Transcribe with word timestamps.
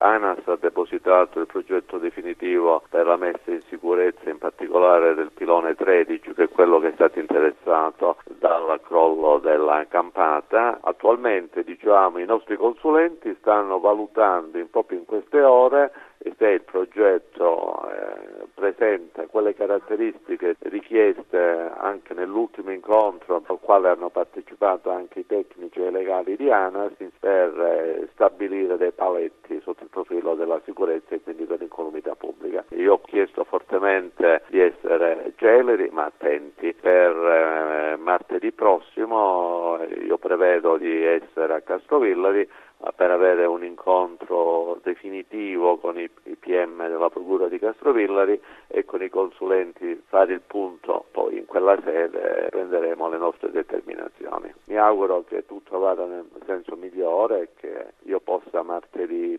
ANAS 0.00 0.46
ha 0.46 0.54
depositato 0.54 1.40
il 1.40 1.46
progetto 1.46 1.98
definitivo 1.98 2.84
per 2.88 3.04
la 3.04 3.16
messa 3.16 3.50
in 3.50 3.62
sicurezza 3.68 4.30
in 4.30 4.38
particolare 4.38 5.14
del 5.14 5.32
pilone 5.32 5.74
13 5.74 6.34
che 6.34 6.44
è 6.44 6.48
quello 6.48 6.78
che 6.78 6.90
è 6.90 6.92
stato 6.94 7.18
interessato 7.18 8.18
dal 8.38 8.80
crollo 8.82 9.38
della 9.38 9.84
campata. 9.88 10.78
Attualmente 10.82 11.64
diciamo, 11.64 12.18
i 12.18 12.26
nostri 12.26 12.56
consulenti 12.56 13.34
stanno 13.40 13.80
valutando 13.80 14.58
in, 14.58 14.70
proprio 14.70 15.00
in 15.00 15.04
queste 15.04 15.42
ore 15.42 15.90
se 16.36 16.48
il 16.48 16.62
progetto 16.62 17.88
eh, 17.90 18.46
presenta 18.54 19.26
quelle 19.26 19.54
caratteristiche 19.54 20.56
richieste 20.60 21.38
anche 21.76 22.14
nell'ultimo 22.14 22.72
incontro 22.72 23.42
al 23.46 23.58
quale 23.60 23.88
hanno 23.88 24.10
partecipato 24.10 24.90
anche 24.90 25.20
i 25.20 25.26
tecnici 25.26 25.80
e 25.80 25.90
legali 25.90 26.36
di 26.36 26.50
ANAS 26.50 26.92
per 27.18 27.60
eh, 27.60 28.08
stabilire 28.12 28.76
dei 28.76 28.92
paletti 28.92 29.60
sotto 29.62 29.84
il 29.84 29.90
profilo 29.90 30.34
della 30.34 30.60
sicurezza 30.78 31.16
e 31.16 31.20
quindi 31.20 31.44
dell'incolumità 31.44 32.14
pubblica. 32.14 32.64
Io 32.76 32.94
ho 32.94 33.00
chiesto 33.00 33.42
fortemente 33.42 34.42
di 34.48 34.60
essere 34.60 35.32
celeri 35.36 35.88
ma 35.90 36.04
attenti. 36.04 36.72
Per 36.72 37.16
eh, 37.16 37.96
martedì 37.96 38.52
prossimo 38.52 39.78
io 40.06 40.18
prevedo 40.18 40.76
di 40.76 41.04
essere 41.04 41.54
a 41.54 41.60
Castrovillari 41.62 42.48
per 42.94 43.10
avere 43.10 43.44
un 43.44 43.64
incontro 43.64 44.78
definitivo 44.82 45.78
con 45.78 45.98
i, 45.98 46.08
i, 46.24 46.36
PM 46.36 46.86
della 46.86 47.10
Procura 47.10 47.48
di 47.48 47.58
Castrovillari 47.58 48.40
e 48.68 48.84
con 48.84 49.02
i 49.02 49.08
consulenti 49.08 50.00
fare 50.06 50.34
il 50.34 50.42
punto, 50.46 51.06
poi 51.10 51.38
in 51.38 51.46
quella 51.46 51.76
sede 51.82 52.46
prenderemo 52.50 53.08
le 53.08 53.18
nostre 53.18 53.50
determinazioni. 53.50 54.52
Mi 54.64 54.76
auguro 54.76 55.24
che 55.24 55.44
tutto 55.44 55.78
vada 55.78 56.04
nel 56.04 56.26
senso 56.46 56.76
migliore 56.76 57.40
e 57.40 57.48
che 57.56 57.86
io 58.04 58.20
possa 58.20 58.62
martedì 58.62 59.38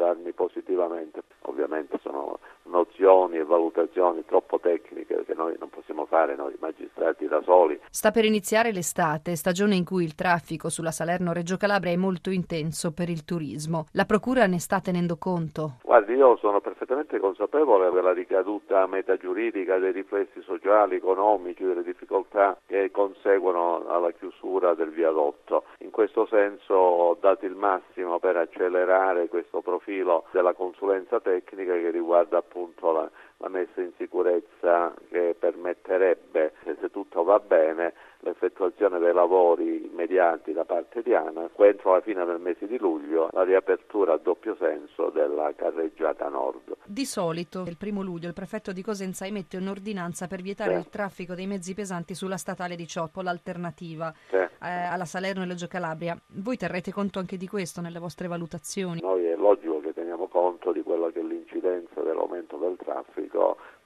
pronunciarmi 0.00 0.32
positivamente. 0.32 1.22
Ovviamente 1.42 1.98
sono 2.02 2.38
nozioni 2.70 3.36
e 3.36 3.44
valutazioni 3.44 4.24
troppo 4.24 4.58
tecniche 4.60 5.24
che 5.26 5.34
noi 5.34 5.56
non 5.58 5.68
possiamo 5.68 6.06
fare 6.06 6.34
noi 6.36 6.54
magistrati 6.58 7.26
da 7.26 7.42
soli. 7.42 7.78
Sta 7.90 8.10
per 8.10 8.24
iniziare 8.24 8.72
l'estate, 8.72 9.36
stagione 9.36 9.74
in 9.74 9.84
cui 9.84 10.04
il 10.04 10.14
traffico 10.14 10.68
sulla 10.68 10.90
Salerno-Reggio 10.90 11.56
Calabria 11.56 11.92
è 11.92 11.96
molto 11.96 12.30
intenso 12.30 12.92
per 12.92 13.10
il 13.10 13.24
turismo. 13.24 13.86
La 13.92 14.04
Procura 14.04 14.46
ne 14.46 14.58
sta 14.58 14.80
tenendo 14.80 15.16
conto? 15.18 15.78
Guardi, 15.82 16.14
io 16.14 16.36
sono 16.36 16.60
perfettamente 16.60 17.18
consapevole 17.18 17.90
della 17.90 18.12
ricaduta 18.12 18.86
metagiuridica, 18.86 19.78
dei 19.78 19.92
riflessi 19.92 20.40
sociali, 20.42 20.96
economici, 20.96 21.64
delle 21.64 21.82
difficoltà 21.82 22.56
che 22.66 22.90
conseguono 22.90 23.88
alla 23.88 24.12
chiusura 24.12 24.74
del 24.74 24.90
viadotto. 24.90 25.64
In 25.78 25.90
questo 25.90 26.26
senso 26.26 26.74
ho 26.74 27.16
dato 27.20 27.46
il 27.46 27.54
massimo 27.54 28.18
per 28.18 28.36
accelerare 28.36 29.28
questo 29.28 29.60
profilo 29.60 30.24
della 30.32 30.54
consulenza 30.54 31.20
tecnica 31.20 31.72
che 31.74 31.90
riguarda 31.90 32.38
appunto 32.38 32.59
la, 32.94 33.10
la 33.40 33.48
messa 33.48 33.80
in 33.80 33.92
sicurezza 33.96 34.94
che 35.08 35.34
permetterebbe, 35.38 36.52
se 36.62 36.90
tutto 36.90 37.22
va 37.22 37.38
bene, 37.38 37.94
l'effettuazione 38.20 38.98
dei 38.98 39.14
lavori 39.14 39.86
immediati 39.86 40.52
da 40.52 40.64
parte 40.64 41.02
di 41.02 41.14
ANA, 41.14 41.48
entro 41.56 41.92
la 41.92 42.00
fine 42.00 42.24
del 42.24 42.38
mese 42.38 42.66
di 42.66 42.78
luglio 42.78 43.28
la 43.32 43.44
riapertura 43.44 44.14
a 44.14 44.18
doppio 44.18 44.56
senso 44.56 45.10
della 45.10 45.52
carreggiata 45.54 46.28
nord. 46.28 46.76
Di 46.84 47.04
solito 47.04 47.64
il 47.66 47.76
primo 47.76 48.02
luglio 48.02 48.28
il 48.28 48.34
prefetto 48.34 48.72
di 48.72 48.82
Cosenza 48.82 49.26
emette 49.26 49.56
un'ordinanza 49.56 50.26
per 50.26 50.42
vietare 50.42 50.74
sì. 50.74 50.78
il 50.78 50.88
traffico 50.88 51.34
dei 51.34 51.46
mezzi 51.46 51.74
pesanti 51.74 52.14
sulla 52.14 52.36
statale 52.36 52.76
18, 52.76 53.22
l'alternativa 53.22 54.12
sì. 54.28 54.36
eh, 54.36 54.48
alla 54.60 55.04
Salerno 55.04 55.42
e 55.42 55.46
Reggio 55.46 55.66
Calabria. 55.66 56.18
Voi 56.34 56.56
terrete 56.56 56.92
conto 56.92 57.18
anche 57.18 57.36
di 57.36 57.46
questo 57.46 57.80
nelle 57.80 57.98
vostre 57.98 58.28
valutazioni? 58.28 59.00
Noi 59.00 59.24
è 59.24 59.36
logico 59.36 59.80
che 59.80 59.94
teniamo 59.94 60.26
conto 60.28 60.72
di 60.72 60.82
quella 60.82 61.10
che 61.10 61.20
è 61.20 61.22
l'incidenza 61.22 62.02
dell'aumento 62.02 62.56
del 62.56 62.76
traffico 62.76 63.29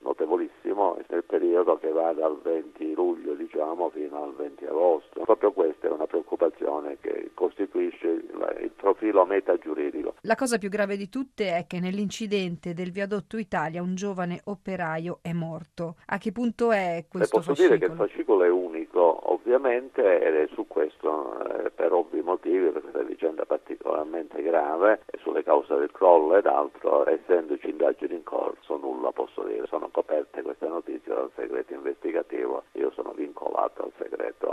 notevolissimo 0.00 0.96
nel 1.08 1.24
periodo 1.24 1.78
che 1.78 1.90
va 1.90 2.12
dal 2.12 2.38
20 2.42 2.94
luglio 2.94 3.34
diciamo 3.34 3.90
fino 3.90 4.22
al 4.22 4.34
20 4.34 4.64
agosto. 4.66 5.20
Proprio 5.24 5.52
questa 5.52 5.88
è 5.88 5.90
una 5.90 6.06
preoccupazione 6.06 6.98
che 7.00 7.30
costituisce 7.34 8.06
il, 8.06 8.58
il 8.62 8.70
profilo 8.70 9.24
metagiuridico. 9.24 10.14
La 10.22 10.34
cosa 10.34 10.58
più 10.58 10.68
grave 10.68 10.96
di 10.96 11.08
tutte 11.08 11.56
è 11.56 11.66
che 11.66 11.80
nell'incidente 11.80 12.74
del 12.74 12.90
viadotto 12.90 13.36
Italia 13.36 13.82
un 13.82 13.94
giovane 13.94 14.40
operaio 14.44 15.18
è 15.22 15.32
morto. 15.32 15.96
A 16.06 16.18
che 16.18 16.32
punto 16.32 16.72
è 16.72 17.04
questo 17.08 17.38
posso 17.38 17.54
fascicolo? 17.54 17.76
dire 17.76 17.86
che 17.86 17.92
il 17.92 17.98
fascicolo 17.98 18.44
è 18.44 18.48
unico 18.48 19.32
ovviamente 19.32 20.20
ed 20.20 20.34
è 20.34 20.48
su 20.54 20.66
questo 20.66 21.38
eh, 21.44 21.70
per 21.70 21.92
ovvi 21.92 22.22
motivi 22.22 22.68
perché 22.68 22.88
è 22.90 22.96
una 22.98 23.08
vicenda 23.08 23.44
particolarmente 23.44 24.42
grave 24.42 25.02
e 25.06 25.18
sulle 25.22 25.42
cause 25.42 25.74
del 25.74 25.90
crollo 25.90 26.36
ed 26.36 26.46
altro 26.46 27.06
essendoci 27.06 27.68
indagini 27.68 28.14
in 28.14 28.22
corso 28.22 28.49
nulla 28.76 29.12
posso 29.12 29.42
dire. 29.44 29.66
Sono 29.66 29.88
coperte 29.90 30.42
queste 30.42 30.66
notizie 30.66 31.14
dal 31.14 31.30
segreto 31.34 31.72
investigativo, 31.74 32.64
io 32.72 32.90
sono 32.92 33.12
vincolato 33.12 33.82
al 33.82 33.92
segreto 33.98 34.50